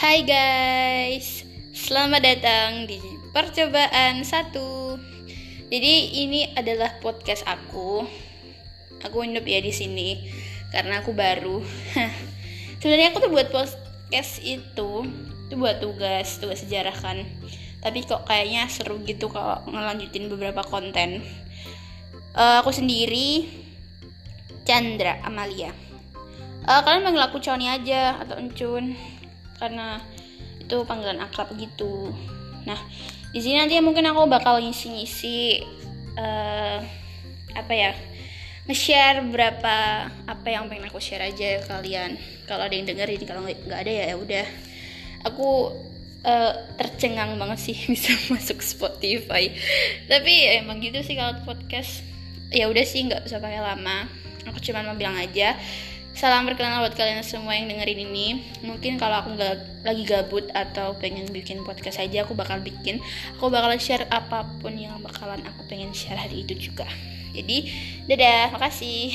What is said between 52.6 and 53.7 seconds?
udah sih nggak usah pakai